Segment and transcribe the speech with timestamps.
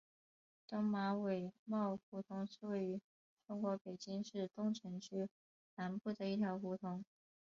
[0.67, 2.99] 东马尾帽胡同是位于
[3.45, 5.29] 中国北京市东城区
[5.75, 7.05] 南部的一条胡同。